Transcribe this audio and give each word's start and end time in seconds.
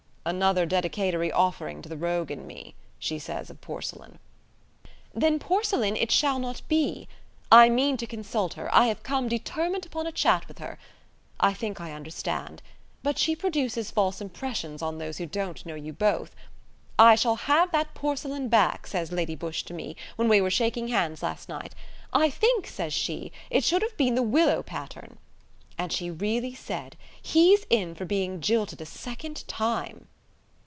"'Another 0.23 0.67
dedicatory 0.67 1.31
offering 1.31 1.81
to 1.81 1.89
the 1.89 1.97
rogue 1.97 2.29
in 2.29 2.45
me!' 2.45 2.75
she 2.99 3.17
says 3.17 3.49
of 3.49 3.59
porcelain." 3.59 4.19
"Then 5.15 5.39
porcelain 5.39 5.95
it 5.97 6.11
shall 6.11 6.37
not 6.37 6.61
be. 6.67 7.07
I 7.51 7.69
mean 7.69 7.97
to 7.97 8.05
consult 8.05 8.53
her; 8.53 8.69
I 8.71 8.85
have 8.85 9.01
come 9.01 9.27
determined 9.27 9.83
upon 9.87 10.05
a 10.05 10.11
chat 10.11 10.47
with 10.47 10.59
her. 10.59 10.77
I 11.39 11.55
think 11.55 11.81
I 11.81 11.91
understand. 11.93 12.61
But 13.01 13.17
she 13.17 13.35
produces 13.35 13.89
false 13.89 14.21
impressions 14.21 14.83
on 14.83 14.99
those 14.99 15.17
who 15.17 15.25
don't 15.25 15.65
know 15.65 15.73
you 15.73 15.91
both. 15.91 16.35
'I 16.99 17.15
shall 17.15 17.35
have 17.37 17.71
that 17.71 17.95
porcelain 17.95 18.47
back,' 18.47 18.85
says 18.85 19.11
Lady 19.11 19.35
Busshe 19.35 19.63
to 19.65 19.73
me, 19.73 19.95
when 20.17 20.29
we 20.29 20.39
were 20.39 20.51
shaking 20.51 20.89
hands 20.89 21.23
last 21.23 21.49
night: 21.49 21.73
'I 22.13 22.29
think,' 22.29 22.67
says 22.67 22.93
she, 22.93 23.31
'it 23.49 23.63
should 23.63 23.81
have 23.81 23.97
been 23.97 24.13
the 24.13 24.21
Willow 24.21 24.61
Pattern.' 24.61 25.17
And 25.79 25.91
she 25.91 26.11
really 26.11 26.53
said: 26.53 26.95
'He's 27.19 27.65
in 27.71 27.95
for 27.95 28.05
being 28.05 28.39
jilted 28.39 28.81
a 28.81 28.85
second 28.85 29.47
time!'" 29.47 30.07